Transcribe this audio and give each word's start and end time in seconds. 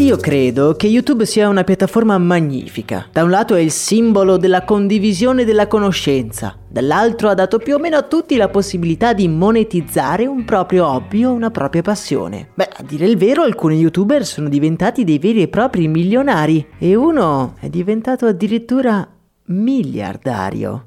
Io 0.00 0.16
credo 0.16 0.76
che 0.76 0.86
YouTube 0.86 1.26
sia 1.26 1.46
una 1.50 1.62
piattaforma 1.62 2.16
magnifica. 2.16 3.06
Da 3.12 3.22
un 3.22 3.28
lato 3.28 3.54
è 3.54 3.60
il 3.60 3.70
simbolo 3.70 4.38
della 4.38 4.64
condivisione 4.64 5.44
della 5.44 5.66
conoscenza, 5.66 6.56
dall'altro 6.66 7.28
ha 7.28 7.34
dato 7.34 7.58
più 7.58 7.74
o 7.74 7.78
meno 7.78 7.98
a 7.98 8.02
tutti 8.02 8.36
la 8.36 8.48
possibilità 8.48 9.12
di 9.12 9.28
monetizzare 9.28 10.24
un 10.24 10.46
proprio 10.46 10.86
hobby 10.86 11.24
o 11.24 11.32
una 11.32 11.50
propria 11.50 11.82
passione. 11.82 12.48
Beh, 12.54 12.70
a 12.78 12.82
dire 12.82 13.04
il 13.04 13.18
vero, 13.18 13.42
alcuni 13.42 13.76
YouTuber 13.76 14.24
sono 14.24 14.48
diventati 14.48 15.04
dei 15.04 15.18
veri 15.18 15.42
e 15.42 15.48
propri 15.48 15.86
milionari 15.86 16.66
e 16.78 16.94
uno 16.94 17.56
è 17.60 17.68
diventato 17.68 18.24
addirittura 18.24 19.06
miliardario. 19.48 20.86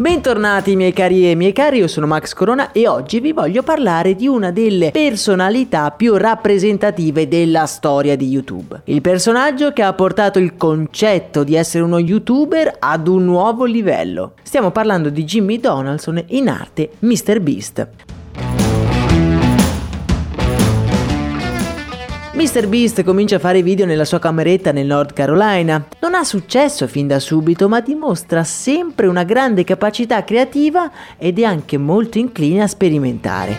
Bentornati 0.00 0.76
miei 0.76 0.94
cari 0.94 1.30
e 1.30 1.34
miei 1.34 1.52
cari, 1.52 1.76
io 1.76 1.86
sono 1.86 2.06
Max 2.06 2.32
Corona 2.32 2.72
e 2.72 2.88
oggi 2.88 3.20
vi 3.20 3.32
voglio 3.32 3.62
parlare 3.62 4.14
di 4.14 4.26
una 4.26 4.50
delle 4.50 4.92
personalità 4.92 5.90
più 5.90 6.16
rappresentative 6.16 7.28
della 7.28 7.66
storia 7.66 8.16
di 8.16 8.26
YouTube. 8.26 8.80
Il 8.84 9.02
personaggio 9.02 9.74
che 9.74 9.82
ha 9.82 9.92
portato 9.92 10.38
il 10.38 10.56
concetto 10.56 11.44
di 11.44 11.54
essere 11.54 11.84
uno 11.84 11.98
YouTuber 11.98 12.76
ad 12.78 13.08
un 13.08 13.26
nuovo 13.26 13.66
livello. 13.66 14.32
Stiamo 14.42 14.70
parlando 14.70 15.10
di 15.10 15.22
Jimmy 15.22 15.60
Donaldson, 15.60 16.24
in 16.28 16.48
arte 16.48 16.92
MrBeast. 17.00 17.88
MrBeast 22.40 23.04
comincia 23.04 23.36
a 23.36 23.38
fare 23.38 23.62
video 23.62 23.84
nella 23.84 24.06
sua 24.06 24.18
cameretta 24.18 24.72
nel 24.72 24.86
North 24.86 25.12
Carolina. 25.12 25.86
Non 26.00 26.14
ha 26.14 26.24
successo 26.24 26.86
fin 26.86 27.06
da 27.06 27.18
subito, 27.18 27.68
ma 27.68 27.82
dimostra 27.82 28.44
sempre 28.44 29.08
una 29.08 29.24
grande 29.24 29.62
capacità 29.62 30.24
creativa 30.24 30.90
ed 31.18 31.38
è 31.38 31.42
anche 31.42 31.76
molto 31.76 32.16
incline 32.16 32.62
a 32.62 32.66
sperimentare. 32.66 33.56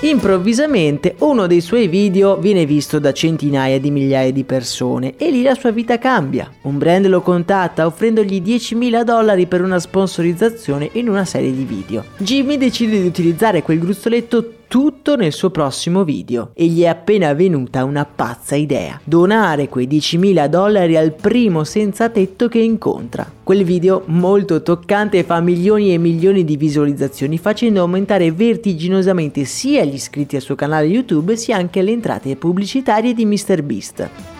Improvvisamente 0.00 1.14
uno 1.20 1.46
dei 1.46 1.62
suoi 1.62 1.88
video 1.88 2.36
viene 2.36 2.66
visto 2.66 2.98
da 2.98 3.14
centinaia 3.14 3.80
di 3.80 3.90
migliaia 3.90 4.32
di 4.32 4.44
persone 4.44 5.14
e 5.16 5.30
lì 5.30 5.42
la 5.42 5.54
sua 5.54 5.70
vita 5.70 5.96
cambia. 5.96 6.50
Un 6.62 6.76
brand 6.76 7.06
lo 7.06 7.22
contatta 7.22 7.86
offrendogli 7.86 8.42
10.000 8.42 9.02
dollari 9.02 9.46
per 9.46 9.62
una 9.62 9.78
sponsorizzazione 9.78 10.90
in 10.92 11.08
una 11.08 11.24
serie 11.24 11.54
di 11.54 11.64
video. 11.64 12.04
Jimmy 12.18 12.58
decide 12.58 13.00
di 13.00 13.06
utilizzare 13.06 13.62
quel 13.62 13.78
gruzzoletto 13.78 14.56
tutto 14.70 15.16
nel 15.16 15.32
suo 15.32 15.50
prossimo 15.50 16.04
video 16.04 16.52
e 16.54 16.66
gli 16.66 16.82
è 16.82 16.86
appena 16.86 17.34
venuta 17.34 17.82
una 17.82 18.04
pazza 18.04 18.54
idea, 18.54 19.00
donare 19.02 19.68
quei 19.68 19.88
10.000 19.88 20.46
dollari 20.46 20.96
al 20.96 21.12
primo 21.12 21.64
senza 21.64 22.08
tetto 22.08 22.46
che 22.46 22.60
incontra. 22.60 23.28
Quel 23.42 23.64
video 23.64 24.04
molto 24.06 24.62
toccante 24.62 25.24
fa 25.24 25.40
milioni 25.40 25.92
e 25.92 25.98
milioni 25.98 26.44
di 26.44 26.56
visualizzazioni 26.56 27.36
facendo 27.36 27.80
aumentare 27.80 28.30
vertiginosamente 28.30 29.44
sia 29.44 29.82
gli 29.82 29.94
iscritti 29.94 30.36
al 30.36 30.42
suo 30.42 30.54
canale 30.54 30.86
YouTube 30.86 31.34
sia 31.34 31.56
anche 31.56 31.82
le 31.82 31.90
entrate 31.90 32.36
pubblicitarie 32.36 33.12
di 33.12 33.24
MrBeast. 33.24 34.39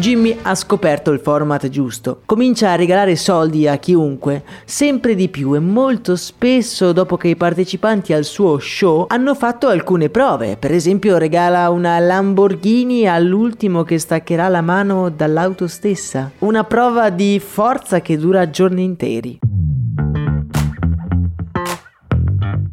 Jimmy 0.00 0.34
ha 0.42 0.54
scoperto 0.54 1.10
il 1.10 1.20
format 1.20 1.68
giusto. 1.68 2.22
Comincia 2.24 2.70
a 2.70 2.74
regalare 2.74 3.16
soldi 3.16 3.68
a 3.68 3.76
chiunque, 3.76 4.44
sempre 4.64 5.14
di 5.14 5.28
più 5.28 5.54
e 5.54 5.58
molto 5.58 6.16
spesso 6.16 6.92
dopo 6.92 7.18
che 7.18 7.28
i 7.28 7.36
partecipanti 7.36 8.14
al 8.14 8.24
suo 8.24 8.58
show 8.58 9.04
hanno 9.08 9.34
fatto 9.34 9.68
alcune 9.68 10.08
prove. 10.08 10.56
Per 10.56 10.72
esempio 10.72 11.18
regala 11.18 11.68
una 11.68 11.98
Lamborghini 11.98 13.06
all'ultimo 13.06 13.82
che 13.82 13.98
staccherà 13.98 14.48
la 14.48 14.62
mano 14.62 15.10
dall'auto 15.10 15.66
stessa. 15.66 16.30
Una 16.38 16.64
prova 16.64 17.10
di 17.10 17.38
forza 17.38 18.00
che 18.00 18.16
dura 18.16 18.48
giorni 18.48 18.82
interi. 18.82 19.49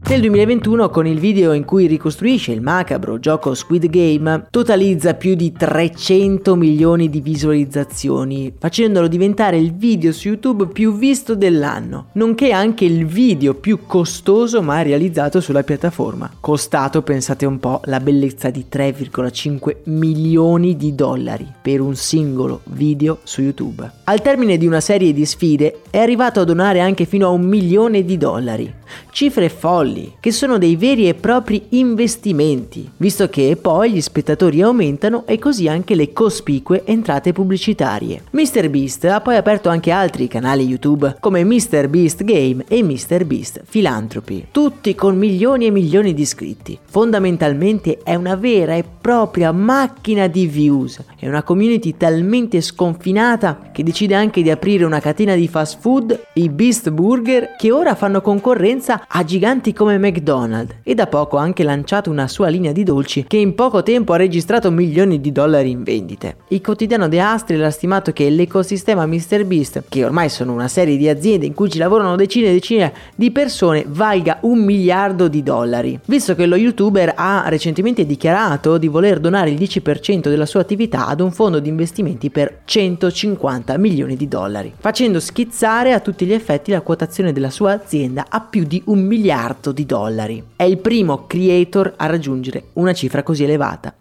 Nel 0.10 0.22
2021 0.22 0.90
con 0.90 1.06
il 1.06 1.20
video 1.20 1.52
in 1.52 1.66
cui 1.66 1.86
ricostruisce 1.86 2.54
il 2.54 2.62
macabro 2.62 3.20
gioco 3.20 3.54
Squid 3.54 3.88
Game 3.90 4.48
totalizza 4.50 5.16
più 5.16 5.36
di 5.36 5.52
300 5.52 6.56
milioni 6.56 7.10
di 7.10 7.20
visualizzazioni, 7.20 8.54
facendolo 8.58 9.10
diventare 9.10 9.58
il 9.58 9.74
video 9.74 10.14
su 10.14 10.30
YouTube 10.30 10.68
più 10.68 10.98
visto 10.98 11.36
dell'anno, 11.36 12.06
nonché 12.14 12.52
anche 12.52 12.86
il 12.86 13.06
video 13.06 13.54
più 13.54 13.80
costoso 13.86 14.62
mai 14.62 14.86
realizzato 14.86 15.42
sulla 15.42 15.64
piattaforma. 15.64 16.32
Costato, 16.40 17.02
pensate 17.02 17.46
un 17.46 17.60
po', 17.60 17.82
la 17.84 18.00
bellezza 18.00 18.50
di 18.50 18.66
3,5 18.72 19.76
milioni 19.88 20.78
di 20.78 20.96
dollari 20.96 21.46
per 21.62 21.82
un 21.82 21.96
singolo 21.96 22.62
video 22.68 23.20
su 23.24 23.42
YouTube. 23.42 23.92
Al 24.06 24.22
termine 24.22 24.56
di 24.58 24.66
una 24.66 24.80
serie 24.80 25.12
di 25.12 25.26
sfide 25.26 25.82
è 25.90 25.98
arrivato 25.98 26.40
a 26.40 26.46
donare 26.46 26.80
anche 26.80 27.04
fino 27.04 27.28
a 27.28 27.32
un 27.32 27.42
milione 27.42 28.06
di 28.06 28.16
dollari. 28.16 28.74
Cifre 29.12 29.50
folli, 29.50 29.97
che 30.20 30.32
sono 30.32 30.58
dei 30.58 30.76
veri 30.76 31.08
e 31.08 31.14
propri 31.14 31.64
investimenti, 31.70 32.90
visto 32.98 33.28
che 33.30 33.58
poi 33.60 33.92
gli 33.92 34.02
spettatori 34.02 34.62
aumentano 34.62 35.24
e 35.26 35.40
così 35.40 35.68
anche 35.68 35.96
le 35.96 36.14
cospicue 36.14 36.84
entrate 36.86 37.34
pubblicitarie. 37.34 38.24
MrBeast 38.32 39.06
ha 39.06 39.22
poi 39.22 39.36
aperto 39.36 39.70
anche 39.70 39.92
altri 39.92 40.28
canali 40.28 40.66
YouTube 40.66 41.18
come 41.20 41.44
MrBeast 41.44 42.24
Game 42.24 42.66
e 42.68 42.84
MrBeast 42.84 43.64
Philanthropy, 43.70 44.48
tutti 44.52 44.96
con 44.96 45.18
milioni 45.18 45.66
e 45.66 45.72
milioni 45.72 46.14
di 46.14 46.22
iscritti. 46.22 46.78
Fondamentalmente 46.84 48.00
è 48.04 48.16
una 48.16 48.36
vera 48.36 48.76
e 48.76 48.84
propria 49.00 49.52
macchina 49.52 50.28
di 50.28 50.48
views, 50.48 51.02
è 51.18 51.28
una 51.28 51.44
community 51.44 51.96
talmente 51.96 52.62
sconfinata 52.62 53.70
che 53.72 53.84
decide 53.84 54.16
anche 54.16 54.42
di 54.42 54.50
aprire 54.50 54.86
una 54.86 55.00
catena 55.00 55.36
di 55.36 55.48
fast 55.48 55.80
food, 55.80 56.20
i 56.34 56.50
Beast 56.50 56.90
Burger, 56.90 57.56
che 57.58 57.72
ora 57.72 57.96
fanno 57.96 58.22
concorrenza 58.22 59.06
a 59.08 59.24
giganti 59.24 59.74
come 59.74 59.87
McDonald's 59.96 60.76
e 60.84 60.94
da 60.94 61.08
poco 61.08 61.38
ha 61.38 61.42
anche 61.42 61.64
lanciato 61.64 62.10
una 62.10 62.28
sua 62.28 62.50
linea 62.50 62.72
di 62.72 62.84
dolci 62.84 63.26
che 63.28 63.38
in 63.38 63.56
poco 63.56 63.84
tempo 63.84 64.14
ha 64.14 64.18
registrato 64.18 64.70
milioni 64.72 65.22
di 65.22 65.32
dollari 65.32 65.70
in 65.70 65.84
vendite. 65.84 66.38
Il 66.50 66.62
quotidiano 66.62 67.08
The 67.08 67.22
Hustle 67.22 67.66
ha 67.66 67.70
stimato 67.70 68.12
che 68.12 68.30
l'ecosistema 68.30 69.06
MrBeast, 69.06 69.84
che 69.88 70.04
ormai 70.04 70.30
sono 70.30 70.54
una 70.54 70.68
serie 70.68 70.98
di 70.98 71.08
aziende 71.08 71.46
in 71.46 71.54
cui 71.54 71.70
ci 71.70 71.78
lavorano 71.78 72.16
decine 72.16 72.50
e 72.50 72.54
decine 72.54 72.94
di 73.16 73.32
persone, 73.32 73.86
valga 73.88 74.40
un 74.42 74.60
miliardo 74.60 75.28
di 75.28 75.44
dollari. 75.44 76.00
Visto 76.06 76.36
che 76.36 76.46
lo 76.46 76.56
youtuber 76.56 77.14
ha 77.16 77.46
recentemente 77.48 78.06
dichiarato 78.06 78.78
di 78.78 78.88
voler 78.88 79.20
donare 79.20 79.52
il 79.52 79.60
10% 79.60 80.30
della 80.30 80.46
sua 80.46 80.62
attività 80.62 81.08
ad 81.08 81.22
un 81.22 81.32
fondo 81.32 81.60
di 81.60 81.70
investimenti 81.70 82.30
per 82.30 82.60
150 82.66 83.78
milioni 83.78 84.16
di 84.16 84.28
dollari, 84.28 84.74
facendo 84.78 85.20
schizzare 85.20 85.94
a 85.94 86.00
tutti 86.00 86.26
gli 86.26 86.34
effetti 86.34 86.72
la 86.72 86.82
quotazione 86.82 87.34
della 87.34 87.50
sua 87.50 87.74
azienda 87.74 88.26
a 88.30 88.42
più 88.42 88.64
di 88.64 88.82
un 88.86 89.00
miliardo 89.00 89.72
di 89.72 89.77
dollari. 89.86 90.44
È 90.56 90.64
il 90.64 90.78
primo 90.78 91.26
creator 91.28 91.94
a 91.98 92.06
raggiungere 92.06 92.70
una 92.74 92.94
cifra 92.94 93.24
così 93.24 93.44
elevata. 93.44 93.94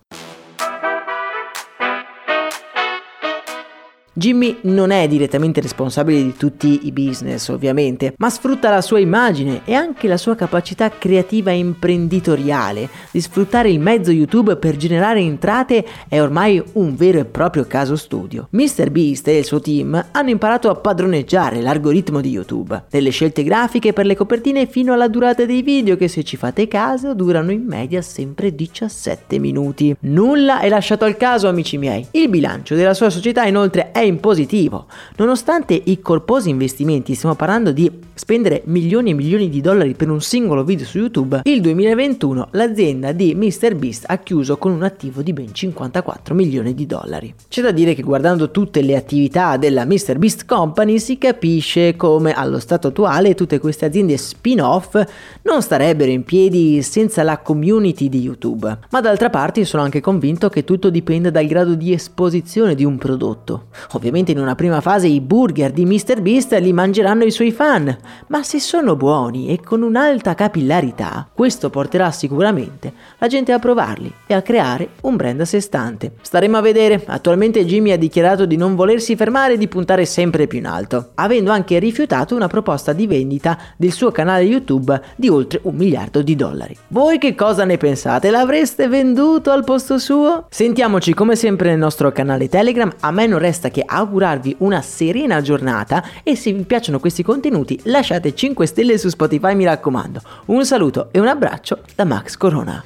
Jimmy 4.19 4.57
non 4.63 4.93
è 4.93 5.07
direttamente 5.09 5.61
responsabile 5.61 6.23
di 6.23 6.35
tutti 6.35 6.87
i 6.87 6.91
business, 6.91 7.49
ovviamente, 7.49 8.15
ma 8.17 8.31
sfrutta 8.31 8.71
la 8.71 8.81
sua 8.81 8.99
immagine 8.99 9.61
e 9.67 9.75
anche 9.75 10.09
la 10.09 10.17
sua 10.17 10.35
capacità 10.35 10.89
creativa 10.89 11.51
e 11.51 11.59
imprenditoriale 11.59 12.89
di 13.11 13.21
sfruttare 13.21 13.69
il 13.69 13.79
mezzo 13.79 14.11
YouTube 14.11 14.57
per 14.57 14.77
generare 14.77 15.21
entrate 15.21 15.85
è 16.09 16.19
ormai 16.19 16.63
un 16.73 16.97
vero 16.97 17.19
e 17.19 17.27
proprio 17.27 17.67
caso 17.67 17.95
studio. 17.95 18.49
MrBeast 18.53 19.29
e 19.29 19.37
il 19.37 19.45
suo 19.45 19.61
team 19.61 20.03
hanno 20.13 20.31
imparato 20.31 20.71
a 20.71 20.77
padroneggiare 20.77 21.61
l'algoritmo 21.61 22.23
di 22.23 22.31
YouTube, 22.31 22.85
delle 22.89 23.11
scelte 23.11 23.43
grafiche 23.43 23.93
per 23.93 24.07
le 24.07 24.17
copertine 24.17 24.65
fino 24.65 24.95
alla 24.95 25.09
durata 25.09 25.45
dei 25.45 25.61
video 25.61 25.97
che 25.97 26.09
se 26.09 26.25
ci 26.25 26.39
fate 26.39 26.69
caso 26.69 27.13
durano 27.13 27.51
in 27.51 27.67
media 27.67 28.01
sempre 28.01 28.55
17 28.55 29.39
minuti. 29.39 29.95
Nulla 30.01 30.61
è 30.61 30.71
lasciato 30.71 31.05
al 31.05 31.19
caso, 31.19 31.49
amici 31.49 31.77
miei. 31.77 32.07
Il 32.13 32.31
bilancio 32.31 32.75
della 32.75 32.95
sua 32.95 33.11
società 33.11 33.45
inoltre 33.45 33.91
è 33.93 34.05
in 34.07 34.21
positivo. 34.21 34.87
Nonostante 35.17 35.81
i 35.85 36.01
corposi 36.01 36.49
investimenti, 36.49 37.15
stiamo 37.15 37.35
parlando 37.35 37.73
di 37.73 37.91
spendere 38.17 38.63
milioni 38.65 39.11
e 39.11 39.15
milioni 39.15 39.49
di 39.51 39.61
dollari 39.61 39.95
per 39.95 40.09
un 40.09 40.23
singolo 40.23 40.65
video 40.65 40.87
su 40.87 40.99
YouTube, 40.99 41.43
il 41.45 41.61
2021 41.61 42.49
l'azienda 42.53 43.13
di 43.13 43.35
MrBeast 43.35 44.05
ha 44.09 44.17
chiuso 44.19 44.57
con 44.57 44.73
un 44.73 44.83
attivo 44.83 45.21
di 45.21 45.35
ben 45.35 45.53
54 45.53 46.35
milioni 46.35 46.75
di 46.75 46.87
dollari. 46.87 47.35
C'è 47.49 47.61
da 47.61 47.73
dire 47.73 47.95
che 47.95 48.03
guardando 48.03 48.51
tutte 48.51 48.81
le 48.81 48.97
attività 48.97 49.59
della 49.59 49.85
MrBeast 49.85 50.47
Company 50.47 50.99
si 50.99 51.19
capisce 51.19 51.95
come 51.97 52.33
allo 52.33 52.59
stato 52.59 52.89
attuale 52.89 53.35
tutte 53.35 53.59
queste 53.59 53.85
aziende 53.85 54.17
spin-off 54.17 54.99
non 55.43 55.61
starebbero 55.61 56.11
in 56.11 56.25
piedi 56.25 56.81
senza 56.83 57.23
la 57.23 57.39
community 57.39 58.09
di 58.09 58.21
YouTube. 58.21 58.79
Ma 58.91 59.01
d'altra 59.01 59.29
parte 59.29 59.65
sono 59.65 59.83
anche 59.83 60.01
convinto 60.01 60.49
che 60.49 60.65
tutto 60.65 60.89
dipende 60.89 61.31
dal 61.31 61.47
grado 61.47 61.75
di 61.75 61.93
esposizione 61.93 62.75
di 62.75 62.85
un 62.85 62.97
prodotto. 62.97 63.67
Ovviamente 63.97 64.33
in 64.33 64.39
una 64.39 64.55
prima 64.55 64.83
fase 64.83 65.07
i 65.07 65.23
burger 65.23 65.73
di 65.73 65.87
MrBeast 65.87 66.53
li 66.59 66.75
mangeranno 66.75 67.25
i 67.25 67.31
suoi 67.31 67.51
fan, 67.51 67.97
ma 68.27 68.43
se 68.43 68.61
sono 68.61 68.95
buoni 68.95 69.49
e 69.49 69.59
con 69.63 69.81
un'alta 69.81 70.35
capillarità, 70.35 71.27
questo 71.33 71.71
porterà 71.71 72.11
sicuramente 72.11 72.93
la 73.17 73.27
gente 73.27 73.53
a 73.53 73.59
provarli 73.59 74.13
e 74.27 74.35
a 74.35 74.43
creare 74.43 74.91
un 75.03 75.17
brand 75.17 75.41
a 75.41 75.45
sé 75.47 75.61
stante. 75.61 76.13
Staremo 76.21 76.59
a 76.59 76.61
vedere, 76.61 77.05
attualmente 77.07 77.65
Jimmy 77.65 77.93
ha 77.93 77.97
dichiarato 77.97 78.45
di 78.45 78.59
non 78.59 78.75
volersi 78.75 79.17
fermare 79.17 79.55
e 79.55 79.57
di 79.57 79.67
puntare 79.67 80.05
sempre 80.05 80.47
più 80.47 80.59
in 80.59 80.67
alto, 80.67 81.13
avendo 81.15 81.51
anche 81.51 81.79
rifiutato 81.79 82.37
una 82.37 82.49
proposta 82.49 82.93
di 82.93 83.07
vendita 83.07 83.57
del 83.79 83.93
suo 83.93 84.11
canale 84.11 84.45
YouTube 84.45 85.01
di 85.17 85.31
oltre 85.31 85.61
un 85.63 85.75
miliardo 85.75 86.21
di 86.21 86.37
dollari. 86.37 86.77
Voi 86.89 87.17
che 87.17 87.35
cosa 87.35 87.65
ne 87.65 87.79
pensate? 87.79 88.29
L'avreste 88.29 88.89
venduto 88.89 89.53
al 89.53 89.65
posto 89.65 89.99
suo? 89.99 90.49
Sentiamoci 90.51 91.15
come 91.15 91.35
sempre 91.35 91.71
nel 91.71 91.79
nostro 91.79 92.13
canale 92.13 92.51
Telegram, 92.51 92.93
a 93.01 93.11
me 93.11 93.27
non 93.27 93.39
resta 93.39 93.71
che 93.71 93.85
augurarvi 93.87 94.57
una 94.59 94.83
serena 94.83 95.41
giornata 95.41 96.05
e 96.23 96.37
se 96.37 96.53
vi 96.53 96.65
piacciono 96.65 96.99
questi 96.99 97.23
contenuti 97.23 97.81
lasciate 97.85 98.35
5 98.35 98.67
stelle 98.67 98.99
su 98.99 99.09
Spotify 99.09 99.55
mi 99.55 99.65
raccomando. 99.65 100.21
Un 100.47 100.65
saluto 100.67 101.09
e 101.13 101.21
un 101.21 101.29
abbraccio 101.29 101.81
da 101.95 102.05
Max 102.05 102.37
Corona. 102.37 102.85